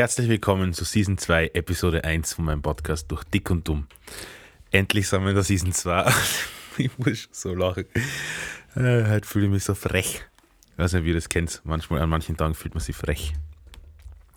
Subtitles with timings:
[0.00, 3.86] Herzlich willkommen zu Season 2, Episode 1 von meinem Podcast durch Dick und Dumm.
[4.70, 6.10] Endlich sind wir in der Season 2.
[6.78, 7.84] ich muss so lachen.
[8.76, 10.22] Äh, heute fühle ich mich so frech.
[10.72, 11.60] Ich weiß nicht, wie ihr das kennt.
[11.64, 13.34] Manchmal, an manchen Tagen fühlt man sich frech.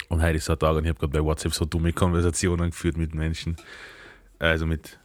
[0.10, 2.72] Und heute ist so ein Tag und ich habe gerade bei WhatsApp so dumme Konversationen
[2.72, 3.56] geführt mit Menschen.
[4.40, 5.00] Also mit,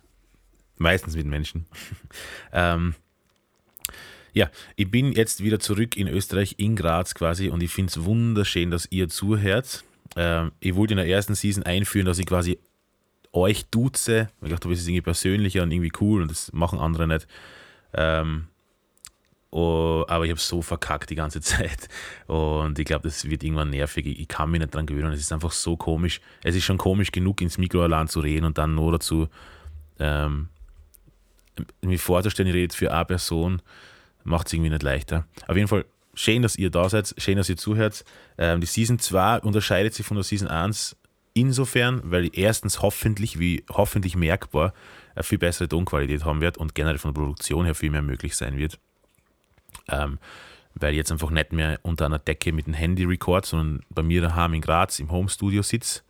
[0.76, 1.66] meistens mit Menschen.
[2.52, 2.96] ähm,
[4.32, 8.04] ja, ich bin jetzt wieder zurück in Österreich, in Graz quasi, und ich finde es
[8.04, 9.84] wunderschön, dass ihr zuhört.
[10.16, 12.58] Ähm, ich wollte in der ersten Season einführen, dass ich quasi
[13.32, 14.28] euch duze.
[14.42, 17.26] Ich dachte, das ist irgendwie persönlicher und irgendwie cool und das machen andere nicht.
[17.94, 18.48] Ähm,
[19.50, 21.88] oh, aber ich habe so verkackt die ganze Zeit
[22.26, 24.06] und ich glaube, das wird irgendwann nervig.
[24.06, 25.12] Ich kann mich nicht dran gewöhnen.
[25.12, 26.20] Es ist einfach so komisch.
[26.42, 29.28] Es ist schon komisch genug, ins Mikro allein zu reden und dann nur dazu
[29.98, 30.48] ähm,
[31.80, 33.62] mir vorzustellen, ich rede jetzt für eine Person,
[34.24, 35.26] macht es irgendwie nicht leichter.
[35.46, 35.84] Auf jeden Fall
[36.18, 38.04] schön, dass ihr da seid, schön, dass ihr zuhört.
[38.36, 40.96] Ähm, die Season 2 unterscheidet sich von der Season 1
[41.34, 44.74] insofern, weil ich erstens hoffentlich, wie hoffentlich merkbar,
[45.14, 48.36] eine viel bessere Tonqualität haben wird und generell von der Produktion her viel mehr möglich
[48.36, 48.78] sein wird.
[49.88, 50.18] Ähm,
[50.74, 54.02] weil ich jetzt einfach nicht mehr unter einer Decke mit dem Handy record, sondern bei
[54.02, 56.02] mir daheim in Graz im Homestudio sitze.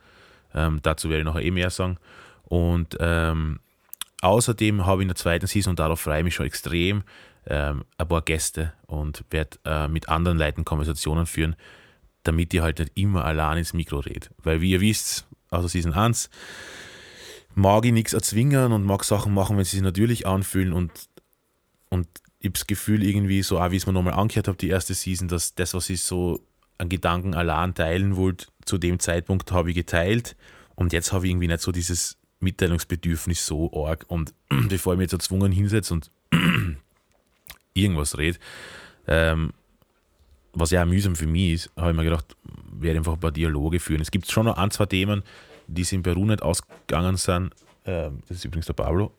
[0.53, 1.97] Ähm, dazu werde ich noch eh mehr sagen.
[2.43, 3.59] Und ähm,
[4.21, 7.03] außerdem habe ich in der zweiten Season, und darauf freue ich mich schon extrem,
[7.47, 11.55] ähm, ein paar Gäste und werde äh, mit anderen Leuten Konversationen führen,
[12.23, 14.31] damit ihr halt nicht immer allein ins Mikro redet.
[14.43, 16.29] Weil wie ihr wisst, also Season 1,
[17.55, 20.91] mag ich nichts erzwingen und mag Sachen machen, wenn sie sich natürlich anfühlen und,
[21.89, 22.07] und
[22.39, 24.69] ich habe das Gefühl irgendwie so, auch wie ich es mir nochmal angehört habe, die
[24.69, 26.39] erste Season, dass das, was ich so
[26.77, 30.35] an Gedanken allein teilen wollte, zu dem Zeitpunkt habe ich geteilt
[30.75, 34.33] und jetzt habe ich irgendwie nicht so dieses Mitteilungsbedürfnis so arg und
[34.69, 36.11] bevor ich mich jetzt erzwungen hinsetze und
[37.73, 38.39] irgendwas rede,
[39.07, 39.51] ähm,
[40.53, 42.35] was ja mühsam für mich ist, habe ich mir gedacht,
[42.71, 44.01] werde einfach ein paar Dialoge führen.
[44.01, 45.23] Es gibt schon noch ein, zwei Themen,
[45.67, 47.53] die es in Peru nicht ausgegangen sind.
[47.85, 49.13] Ähm, das ist übrigens der Pablo,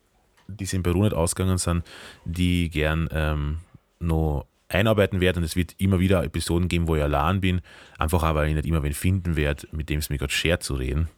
[0.49, 1.84] die es in Peru nicht ausgegangen sind,
[2.25, 3.59] die gern ähm,
[4.00, 5.38] noch einarbeiten werde.
[5.41, 7.61] Und es wird immer wieder Episoden geben, wo ich allein bin.
[7.99, 10.62] Einfach auch, weil ich nicht immer wen finden werde, mit dem es mir gerade schert
[10.62, 11.09] zu reden.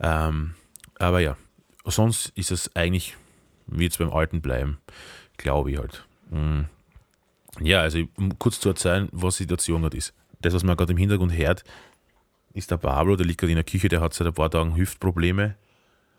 [0.00, 0.54] Ähm,
[0.98, 1.36] aber ja,
[1.84, 3.16] sonst ist es eigentlich,
[3.66, 4.78] wird es beim Alten bleiben.
[5.36, 6.04] Glaube ich halt.
[6.30, 6.66] Mhm.
[7.60, 10.14] Ja, also um kurz zu erzählen, was die Situation gerade ist.
[10.40, 11.64] Das, was man gerade im Hintergrund hört,
[12.54, 14.76] ist der Pablo, der liegt gerade in der Küche, der hat seit ein paar Tagen
[14.76, 15.56] Hüftprobleme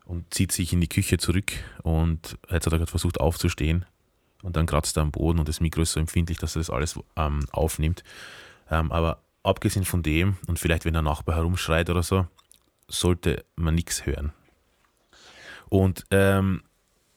[0.05, 1.51] und zieht sich in die Küche zurück
[1.83, 3.85] und jetzt hat er gerade versucht aufzustehen
[4.44, 6.69] und dann kratzt er am Boden und das Mikro ist so empfindlich, dass er das
[6.69, 8.03] alles ähm, aufnimmt.
[8.69, 12.28] Ähm, aber abgesehen von dem und vielleicht wenn der Nachbar herumschreit oder so,
[12.88, 14.33] sollte man nichts hören.
[15.69, 16.63] Und ähm,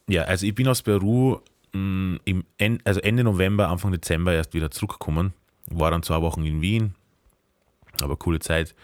[0.08, 1.40] ja, also ich bin aus Peru
[1.74, 5.34] mh, im en also Ende November, Anfang Dezember erst wieder zurückgekommen.
[5.66, 6.94] War dann zwei Wochen in Wien,
[8.00, 8.74] aber coole Zeit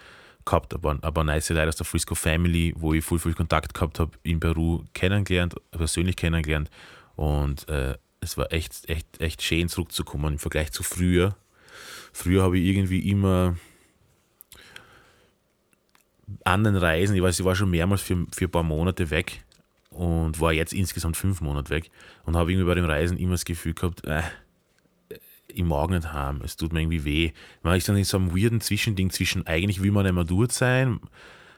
[0.45, 3.99] gehabt, aber, aber nice Leute aus der Frisco Family, wo ich voll viel Kontakt gehabt
[3.99, 6.69] habe in Peru kennengelernt, persönlich kennengelernt
[7.15, 11.35] und äh, es war echt, echt, echt schön zurückzukommen im Vergleich zu früher.
[12.13, 13.55] Früher habe ich irgendwie immer
[16.43, 19.43] an den Reisen, ich weiß, ich war schon mehrmals für, für ein paar Monate weg
[19.91, 21.91] und war jetzt insgesamt fünf Monate weg
[22.25, 24.23] und habe irgendwie bei dem Reisen immer das Gefühl gehabt, äh,
[25.53, 27.31] ich mag nicht haben, es tut mir irgendwie weh.
[27.61, 30.53] Man ist dann in so einem weirden Zwischending zwischen, eigentlich will man nicht mehr dort
[30.53, 31.01] sein,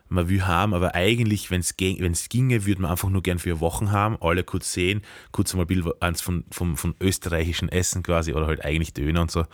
[0.10, 3.92] man will haben, aber eigentlich, wenn es ginge, würde man einfach nur gern vier Wochen
[3.92, 5.02] haben, alle kurz sehen,
[5.32, 9.32] kurz mal Bild eins von, von, von österreichischen Essen quasi oder halt eigentlich Döner und
[9.32, 9.46] so,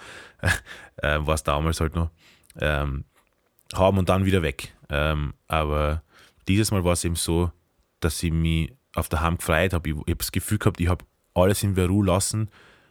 [0.97, 2.11] äh, war es damals halt noch,
[2.59, 3.05] ähm,
[3.73, 4.73] haben und dann wieder weg.
[4.89, 6.01] Ähm, aber
[6.47, 7.51] dieses Mal war es eben so,
[7.99, 9.89] dass ich mich auf der Hand gefreut habe.
[9.89, 12.49] Ich, ich habe das Gefühl gehabt, ich habe alles in Peru lassen,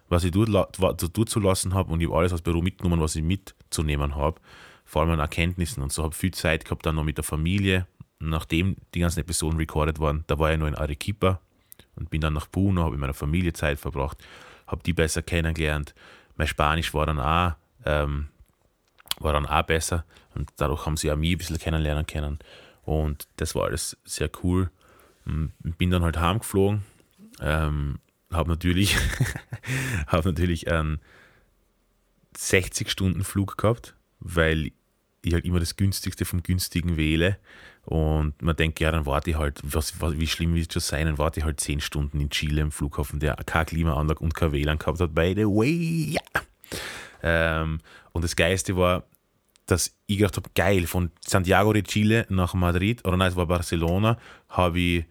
[0.08, 3.16] was ich dort, dort zu lassen habe und ich habe alles aus Peru mitgenommen, was
[3.16, 4.40] ich mitzunehmen habe.
[4.84, 6.02] Vor allem an Erkenntnissen und so.
[6.02, 7.86] habe viel Zeit gehabt dann noch mit der Familie.
[8.20, 11.40] Nachdem die ganzen Episoden recorded waren, da war ich noch in Arequipa
[11.96, 14.18] und bin dann nach Puno, habe mit meiner Familie Zeit verbracht,
[14.66, 15.94] habe die besser kennengelernt.
[16.36, 17.52] Mein Spanisch war dann auch,
[17.84, 18.28] ähm,
[19.18, 22.38] war dann auch besser und dadurch haben sie auch mich ein bisschen kennenlernen können.
[22.84, 24.70] Und das war alles sehr cool.
[25.28, 26.82] Bin dann halt heimgeflogen,
[27.40, 27.98] ähm,
[28.32, 28.96] habe natürlich,
[30.06, 31.00] hab natürlich einen
[32.36, 34.72] 60-Stunden-Flug gehabt, weil
[35.22, 37.38] ich halt immer das günstigste vom günstigen wähle.
[37.84, 40.98] Und man denkt, ja, dann warte ich halt, was, was, wie schlimm wird es schon
[40.98, 44.34] sein, dann warte ich halt 10 Stunden in Chile im Flughafen, der keine Klimaanlage und
[44.34, 46.42] kein WLAN gehabt hat, by the way, ja.
[47.22, 47.80] Ähm,
[48.12, 49.04] und das Geiste war,
[49.64, 53.46] dass ich gedacht habe, geil, von Santiago de Chile nach Madrid, oder nein, es war
[53.46, 55.04] Barcelona, habe ich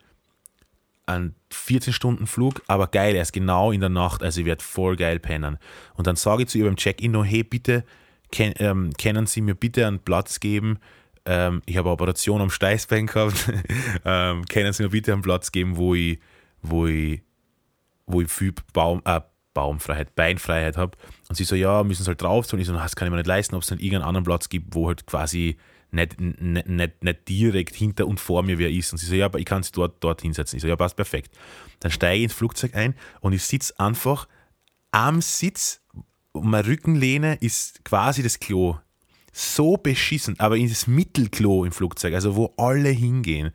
[1.07, 5.19] einen 14-Stunden-Flug, aber geil, er ist genau in der Nacht, also ich werde voll geil
[5.19, 5.57] pennen.
[5.95, 7.83] Und dann sage ich zu ihr beim Check-in noch, hey, bitte,
[8.31, 10.80] ken, ähm, können Sie mir bitte einen Platz geben
[11.27, 13.51] ähm, ich habe eine Operation am Steißbein gehabt,
[14.06, 16.19] ähm, können Sie mir bitte einen Platz geben, wo ich,
[16.62, 17.21] wo ich,
[18.06, 19.19] wo ich viel Baum, äh,
[19.54, 20.98] Baumfreiheit, Beinfreiheit habe.
[21.27, 22.59] Und sie so, ja, müssen sie halt drauf tun.
[22.59, 24.75] Ich so, das kann ich mir nicht leisten, ob es dann irgendeinen anderen Platz gibt,
[24.75, 25.57] wo halt quasi
[25.91, 28.91] nicht, nicht, nicht, nicht direkt hinter und vor mir wer ist.
[28.91, 30.57] Und sie so, ja, aber ich kann sie dort, dort hinsetzen.
[30.57, 31.35] Ich so, ja, passt perfekt.
[31.79, 34.27] Dann steige ich ins Flugzeug ein und ich sitze einfach
[34.91, 35.81] am Sitz
[36.31, 38.77] und meine Rückenlehne ist quasi das Klo.
[39.31, 43.51] So beschissen, aber in das Mittelklo im Flugzeug, also wo alle hingehen.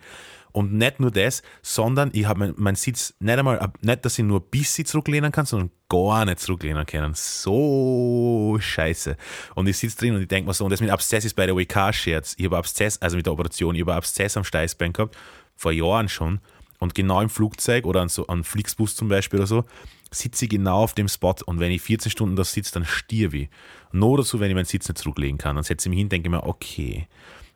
[0.53, 4.25] Und nicht nur das, sondern ich habe meinen mein Sitz nicht einmal, nicht, dass ich
[4.25, 7.13] nur ein bisschen zurücklehnen kann, sondern gar nicht zurücklehnen können.
[7.15, 9.17] So scheiße.
[9.55, 11.47] Und ich sitze drin und ich denke mir so, und das mit Abszess ist bei
[11.47, 12.35] der WK-Scherz.
[12.37, 15.17] Ich habe Abszess, also mit der Operation, ich habe Abszess am Steißbein gehabt,
[15.57, 16.41] vor Jahren schon.
[16.79, 19.65] Und genau im Flugzeug oder an so an Flixbus zum Beispiel oder so,
[20.11, 23.35] sitze ich genau auf dem Spot und wenn ich 14 Stunden da sitze, dann stirb
[23.35, 23.49] ich.
[23.93, 25.57] Nur dazu, wenn ich meinen Sitz nicht zurücklegen kann.
[25.57, 27.07] Dann setze ich mich hin denke mir, okay,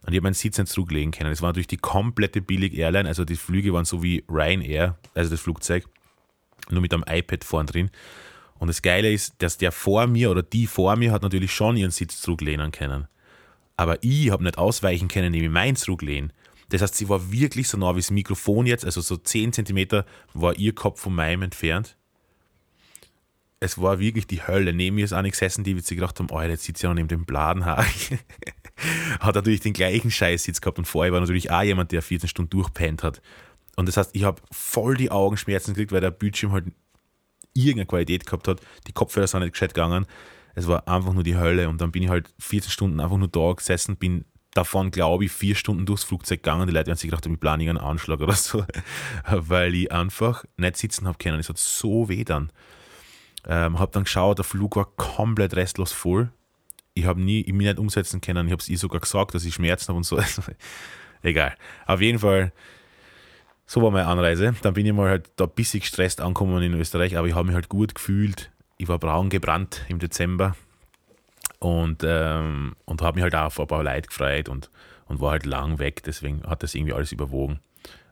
[0.06, 1.30] und ich habe meinen Sitz nicht zurücklegen können.
[1.30, 5.40] Das war natürlich die komplette Billig-Airline, also die Flüge waren so wie Ryanair, also das
[5.40, 5.84] Flugzeug,
[6.70, 7.90] nur mit einem iPad vorn drin.
[8.58, 11.76] Und das Geile ist, dass der vor mir oder die vor mir hat natürlich schon
[11.76, 13.08] ihren Sitz zurücklehnen können.
[13.76, 16.32] Aber ich habe nicht ausweichen können, indem ich meinen zurücklehnen.
[16.68, 20.04] Das heißt, sie war wirklich so nah wie das Mikrofon jetzt, also so 10 cm
[20.34, 21.96] war ihr Kopf von meinem entfernt
[23.60, 24.72] es war wirklich die Hölle.
[24.72, 27.08] Neben mir ist eine gesessen, die sich gedacht haben, oh, jetzt sitzt ja noch neben
[27.08, 27.84] dem Bladenhaar.
[29.20, 32.50] hat natürlich den gleichen Scheißsitz gehabt und vorher war natürlich auch jemand, der 14 Stunden
[32.50, 33.20] durchpennt hat.
[33.76, 36.66] Und das heißt, ich habe voll die Augenschmerzen gekriegt, weil der Bildschirm halt
[37.52, 38.60] irgendeine Qualität gehabt hat.
[38.86, 40.06] Die Kopfhörer sind nicht gescheit gegangen.
[40.54, 41.68] Es war einfach nur die Hölle.
[41.68, 44.24] Und dann bin ich halt 14 Stunden einfach nur da gesessen, bin
[44.54, 46.66] davon, glaube ich, vier Stunden durchs Flugzeug gegangen.
[46.66, 48.64] Die Leute haben sich gedacht, ich plane einen Anschlag oder so,
[49.30, 51.38] weil ich einfach nicht sitzen habe können.
[51.38, 52.50] Es hat so weh dann.
[53.46, 56.32] Ähm, habe dann geschaut, der Flug war komplett restlos voll.
[56.96, 58.46] Ich habe nie, ich mich nicht umsetzen können.
[58.46, 60.18] Ich habe es ihr sogar gesagt, dass ich Schmerzen habe und so.
[61.22, 61.54] Egal.
[61.86, 62.52] Auf jeden Fall,
[63.66, 64.54] so war meine Anreise.
[64.62, 67.46] Dann bin ich mal halt da ein bisschen gestresst angekommen in Österreich, aber ich habe
[67.46, 68.50] mich halt gut gefühlt.
[68.78, 70.56] Ich war braun gebrannt im Dezember
[71.58, 74.70] und, ähm, und habe mich halt auch auf ein paar Leute gefreut und,
[75.04, 76.02] und war halt lang weg.
[76.02, 77.60] Deswegen hat das irgendwie alles überwogen.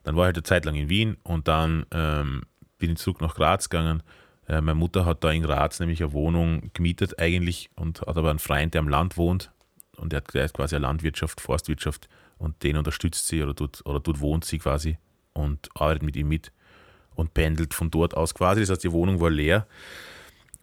[0.02, 2.42] Dann war ich halt eine Zeit lang in Wien und dann ähm,
[2.78, 4.02] bin ich zurück nach Graz gegangen
[4.48, 8.30] äh, meine Mutter hat da in Graz nämlich eine Wohnung gemietet eigentlich und hat aber
[8.30, 9.50] einen Freund, der am Land wohnt
[9.96, 12.08] und der, ist quasi eine Landwirtschaft, Forstwirtschaft
[12.38, 14.98] und den unterstützt sie oder dort, oder dort wohnt sie quasi
[15.32, 16.52] und arbeitet mit ihm mit
[17.14, 18.60] und pendelt von dort aus quasi.
[18.60, 19.66] Das heißt, die Wohnung war leer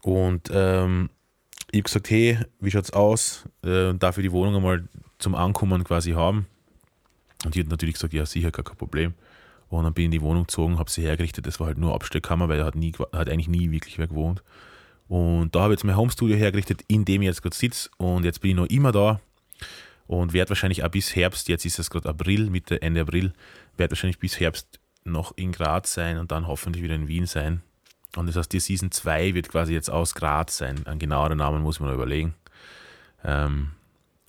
[0.04, 1.10] und ähm,
[1.72, 3.45] ich habe gesagt, hey, wie schaut es aus?
[3.63, 4.84] Äh, darf ich die Wohnung einmal
[5.19, 6.48] zum Ankommen quasi haben?
[7.45, 9.13] Und die hat natürlich gesagt, ja, sicher, gar kein Problem.
[9.72, 11.48] Und dann bin ich in die Wohnung gezogen, habe sie hergerichtet.
[11.48, 14.44] Das war halt nur Abstellkammer, weil da hat, nie, hat eigentlich nie wirklich wer gewohnt.
[15.08, 17.90] Und da habe ich jetzt mein Homestudio hergerichtet, in dem ich jetzt gerade sitze.
[17.98, 19.22] Und jetzt bin ich noch immer da
[20.08, 23.32] und werde wahrscheinlich auch bis Herbst, jetzt ist es gerade April, Mitte, Ende April,
[23.78, 27.62] werde wahrscheinlich bis Herbst noch in Graz sein und dann hoffentlich wieder in Wien sein.
[28.18, 30.86] Und das heißt, die Season 2 wird quasi jetzt aus Graz sein.
[30.86, 32.34] Ein genauerer Namen muss man noch überlegen.
[33.24, 33.72] Ähm,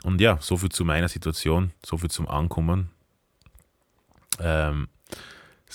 [0.05, 2.91] und ja, soviel zu meiner Situation, soviel zum Ankommen.
[4.39, 4.87] Ähm,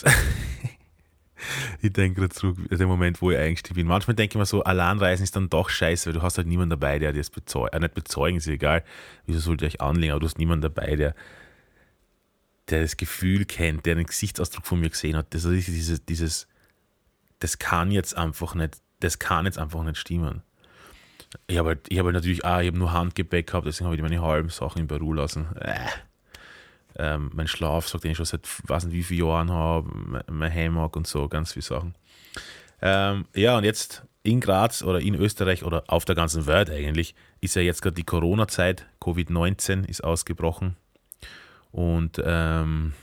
[1.81, 3.87] ich denke gerade zurück, der Moment, wo ich eingestiegen bin.
[3.87, 6.71] Manchmal denke ich mir so, Alleinreisen ist dann doch scheiße, weil du hast halt niemanden
[6.71, 7.73] dabei, der dir das bezeugt.
[7.73, 8.83] Äh, nicht bezeugen, ist egal,
[9.25, 11.15] wieso sollte ich euch anlegen, aber du hast niemanden dabei, der,
[12.69, 15.33] der das Gefühl kennt, der den Gesichtsausdruck von mir gesehen hat.
[15.33, 16.47] Das ist dieses, dieses,
[17.39, 20.41] das kann jetzt einfach nicht, das kann jetzt einfach nicht stimmen.
[21.47, 24.01] Ich habe halt, hab halt natürlich, ah, ich habe nur Handgepäck gehabt, deswegen habe ich
[24.01, 25.47] meine halben Sachen in Peru lassen.
[25.57, 25.77] Äh
[26.97, 30.95] ähm, mein Schlafsack, den ich schon seit weiß nicht wie vielen Jahren habe, mein Hammock
[30.95, 31.95] und so, ganz viele Sachen.
[32.81, 37.15] Ähm, ja, und jetzt in Graz oder in Österreich oder auf der ganzen Welt eigentlich
[37.39, 40.75] ist ja jetzt gerade die Corona-Zeit, Covid-19 ist ausgebrochen
[41.71, 42.93] und ähm,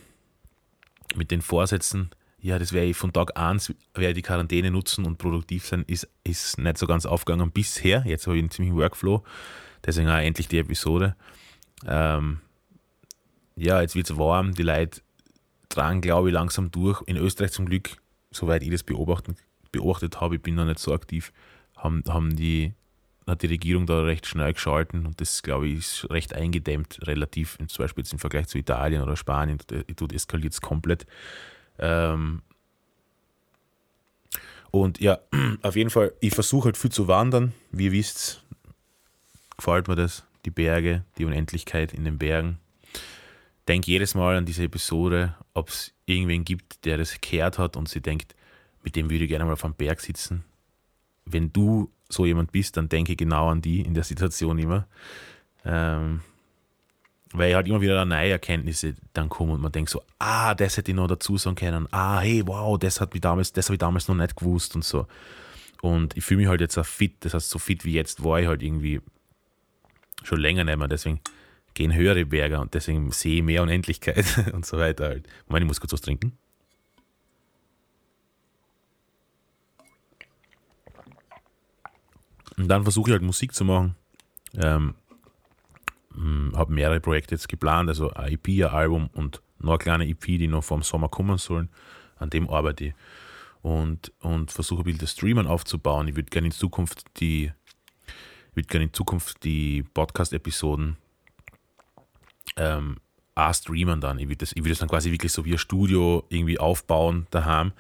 [1.15, 2.11] mit den Vorsätzen,
[2.41, 6.09] ja, das werde ich von Tag 1 werde die Quarantäne nutzen und produktiv sein, ist,
[6.25, 8.03] ist nicht so ganz aufgegangen bisher.
[8.05, 9.25] Jetzt habe ich einen ziemlichen Workflow,
[9.85, 11.17] deswegen auch endlich die Episode.
[11.87, 12.41] Ähm,
[13.57, 15.01] ja, jetzt wird es warm, die Leute
[15.69, 17.03] tragen, glaube ich, langsam durch.
[17.07, 17.97] In Österreich zum Glück,
[18.31, 19.39] soweit ich das beobachtet,
[19.73, 21.33] beobachtet habe, ich bin da nicht so aktiv,
[21.77, 22.75] haben, haben die,
[23.27, 27.59] hat die Regierung da recht schnell geschalten und das, glaube ich, ist recht eingedämmt, relativ,
[27.67, 29.59] zum Beispiel jetzt im Vergleich zu Italien oder Spanien,
[29.97, 31.07] dort eskaliert es komplett.
[31.79, 32.43] Ähm,
[34.71, 35.21] und ja,
[35.63, 37.53] auf jeden Fall, ich versuche halt viel zu wandern.
[37.71, 38.43] Wie ihr wisst,
[39.57, 40.25] gefällt mir das.
[40.45, 42.59] Die Berge, die Unendlichkeit in den Bergen
[43.69, 47.89] denke jedes Mal an diese Episode, ob es irgendwen gibt, der das gehört hat und
[47.89, 48.35] sie denkt,
[48.83, 50.45] mit dem würde ich gerne mal auf einem Berg sitzen.
[51.25, 54.87] Wenn du so jemand bist, dann denke genau an die in der Situation immer.
[55.65, 56.21] Ähm,
[57.35, 60.93] weil halt immer wieder neue Erkenntnisse dann kommen und man denkt so, ah, das hätte
[60.93, 63.81] ich noch dazu sagen können, ah, hey, wow, das hat mich damals, das habe ich
[63.81, 65.09] damals noch nicht gewusst und so.
[65.83, 68.41] Und ich fühle mich halt jetzt auch fit, das heißt, so fit wie jetzt war
[68.41, 69.01] ich halt irgendwie
[70.23, 71.21] schon länger nicht mehr, deswegen
[71.75, 75.29] gehen höhere Berge und deswegen sehe ich mehr Unendlichkeit und so weiter halt.
[75.47, 76.39] Moment, ich muss kurz was trinken.
[82.57, 83.97] Und dann versuche ich halt Musik zu machen.
[84.57, 84.95] Ähm,
[86.15, 90.09] hm, habe mehrere Projekte jetzt geplant, also ein EP, ein Album und noch eine kleine
[90.09, 91.69] EP, die noch vor dem Sommer kommen sollen.
[92.17, 92.95] An dem arbeite ich.
[93.63, 96.07] Und, und versuche ein bisschen das Streamen aufzubauen.
[96.07, 97.51] Ich würde gerne in Zukunft die,
[98.53, 100.99] würde gerne in Zukunft die Podcast-Episoden
[102.57, 102.97] ähm,
[103.35, 104.19] auch streamen dann.
[104.19, 107.73] Ich würde das, das dann quasi wirklich so wie ein Studio irgendwie aufbauen daheim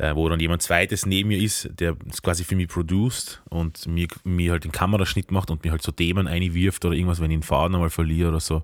[0.00, 3.86] äh, wo dann jemand zweites neben mir ist, der es quasi für mich produced und
[3.86, 7.30] mir, mir halt den Kameraschnitt macht und mir halt so Themen einwirft oder irgendwas, wenn
[7.30, 8.62] ich den Faden einmal verliere oder so.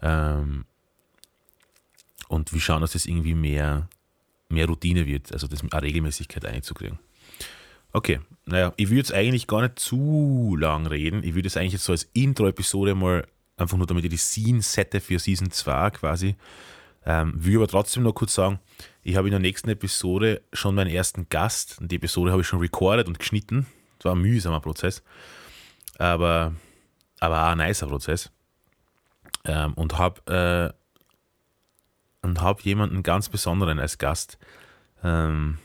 [0.00, 0.64] Ähm,
[2.28, 3.88] und wir schauen, dass das irgendwie mehr,
[4.48, 6.98] mehr Routine wird, also das eine Regelmäßigkeit einzukriegen.
[7.92, 11.22] Okay, naja, ich würde jetzt eigentlich gar nicht zu lang reden.
[11.24, 13.26] Ich würde es eigentlich jetzt so als Intro-Episode mal
[13.58, 16.36] einfach nur, damit ich die Scene sette für Season 2 quasi.
[17.04, 18.58] Ähm, will aber trotzdem noch kurz sagen,
[19.02, 21.78] ich habe in der nächsten Episode schon meinen ersten Gast.
[21.80, 23.66] Die Episode habe ich schon recorded und geschnitten.
[23.98, 25.02] Das war ein mühsamer Prozess,
[25.98, 26.54] aber,
[27.18, 28.30] aber auch ein nicer Prozess.
[29.44, 30.74] Ähm, und habe
[32.24, 34.38] äh, hab jemanden ganz Besonderen als Gast.
[35.02, 35.58] Ähm,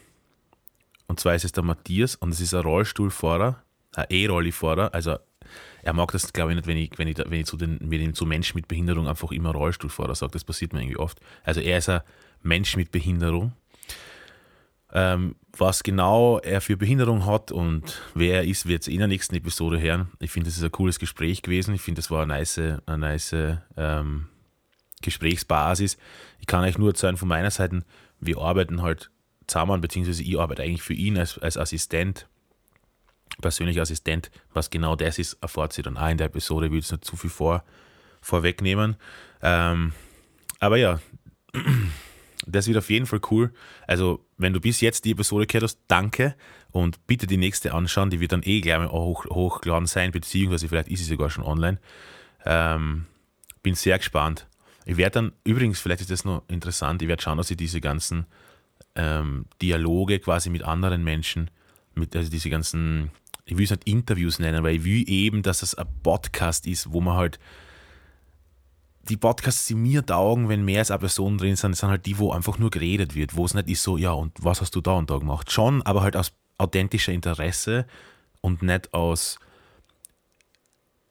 [1.08, 3.62] und zwar ist es der Matthias und es ist ein Rollstuhlfahrer,
[3.96, 5.18] ein E-Rolli-Fahrer, also
[5.84, 8.02] er mag das, glaube ich, nicht, wenn ich, wenn ich, wenn ich zu, den, wenn
[8.02, 10.32] ich zu Menschen mit Behinderung einfach immer Rollstuhlfahrer sage.
[10.32, 11.20] Das passiert mir irgendwie oft.
[11.44, 12.02] Also er ist ein
[12.42, 13.54] Mensch mit Behinderung.
[14.94, 19.08] Ähm, was genau er für Behinderung hat und wer er ist, wird es in der
[19.08, 20.08] nächsten Episode hören.
[20.20, 21.74] Ich finde, das ist ein cooles Gespräch gewesen.
[21.74, 23.36] Ich finde, das war eine nice, eine nice
[23.76, 24.28] ähm,
[25.02, 25.98] Gesprächsbasis.
[26.40, 27.84] Ich kann euch nur erzählen von meiner Seite,
[28.20, 29.10] wir arbeiten halt
[29.48, 32.28] zusammen, beziehungsweise ich arbeite eigentlich für ihn als, als Assistent
[33.42, 34.32] persönlicher Assistent.
[34.54, 36.68] Was genau das ist, erfahrt sie dann auch in der Episode.
[36.68, 37.64] Ich will jetzt nicht zu viel vor,
[38.22, 38.96] vorwegnehmen.
[39.42, 39.94] Ähm,
[40.60, 41.00] aber ja,
[42.48, 43.54] das wird auf jeden Fall cool.
[43.88, 46.36] Also, wenn du bis jetzt die Episode gehört hast, danke
[46.72, 48.10] und bitte die nächste anschauen.
[48.10, 51.44] Die wird dann eh gleich mal hoch, hochgeladen sein, beziehungsweise vielleicht ist sie sogar schon
[51.44, 51.80] online.
[52.46, 53.06] Ähm,
[53.62, 54.48] bin sehr gespannt.
[54.86, 57.80] Ich werde dann, übrigens, vielleicht ist das noch interessant, ich werde schauen, dass ich diese
[57.80, 58.26] ganzen
[58.96, 61.50] ähm, Dialoge quasi mit anderen Menschen,
[61.96, 63.12] mit also diese ganzen
[63.46, 66.92] ich will es nicht Interviews nennen, weil ich will eben, dass es ein Podcast ist,
[66.92, 67.40] wo man halt
[69.10, 72.18] die Podcasts, die mir taugen, wenn mehr als eine Person drin sind, sind halt die,
[72.20, 74.82] wo einfach nur geredet wird, wo es nicht ist so, ja, und was hast du
[74.82, 75.52] da und da gemacht?
[75.52, 77.86] Schon, aber halt aus authentischer Interesse
[78.40, 79.40] und nicht aus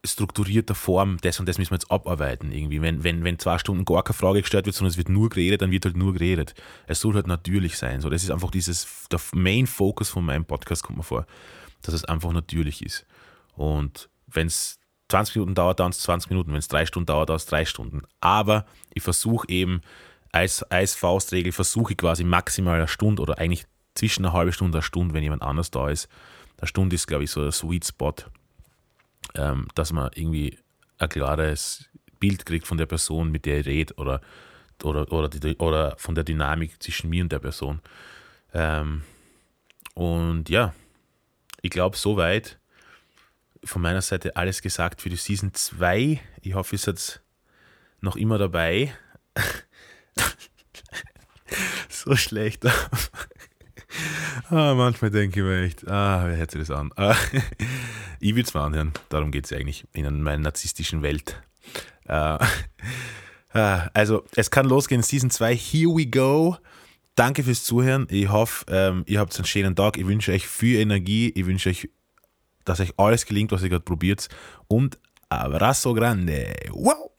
[0.05, 2.81] strukturierter Form, das und das müssen wir jetzt abarbeiten irgendwie.
[2.81, 5.62] Wenn, wenn, wenn zwei Stunden gar keine Frage gestellt wird, sondern es wird nur geredet,
[5.62, 6.55] dann wird halt nur geredet.
[6.87, 8.01] Es soll halt natürlich sein.
[8.01, 11.27] So, das ist einfach dieses, der Main Focus von meinem Podcast, kommt mir vor
[11.83, 13.07] dass es einfach natürlich ist.
[13.55, 16.53] Und wenn es 20 Minuten dauert, dauert es 20 Minuten.
[16.53, 18.03] Wenn es drei Stunden dauert, dauert es drei Stunden.
[18.21, 19.83] Aber ich versuche eben,
[20.33, 24.71] als, als Faustregel versuche ich quasi maximal eine Stunde oder eigentlich zwischen einer halben Stunde
[24.71, 26.09] und einer Stunde, wenn jemand anders da ist.
[26.59, 28.15] Eine Stunde ist, glaube ich, so der Sweet Spot,
[29.35, 30.59] ähm, dass man irgendwie
[30.99, 34.21] ein klares Bild kriegt von der Person, mit der ich rede oder,
[34.83, 37.81] oder, oder, die, oder von der Dynamik zwischen mir und der Person.
[38.55, 39.03] Ähm,
[39.95, 40.73] und ja,
[41.62, 42.59] ich glaube, soweit
[43.64, 46.21] von meiner Seite alles gesagt für die Season 2.
[46.42, 47.23] Ich hoffe, ihr seid
[48.00, 48.92] noch immer dabei.
[51.88, 52.66] so schlecht.
[54.50, 56.90] ah, manchmal denke ich mir echt, ah, wer hätte das an?
[56.97, 57.16] Ah,
[58.21, 61.40] ich will es mal anhören, darum geht es eigentlich in meiner narzisstischen Welt.
[62.09, 62.45] Ah,
[63.52, 66.59] ah, also, es kann losgehen, Season 2, here we go.
[67.14, 68.07] Danke fürs Zuhören.
[68.11, 69.99] Ich hoffe, ähm, ihr habt einen schönen Tag.
[69.99, 71.31] Ich wünsche euch viel Energie.
[71.35, 71.90] Ich wünsche euch,
[72.64, 74.28] dass euch alles gelingt, was ihr gerade probiert.
[74.66, 76.54] Und abrazo grande.
[76.71, 77.11] Wow!